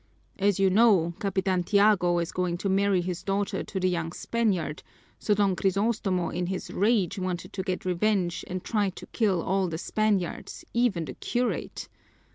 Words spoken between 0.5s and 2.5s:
you know, Capitan Tiago is